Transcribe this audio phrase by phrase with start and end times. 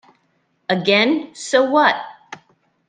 [0.67, 1.95] Again, so what?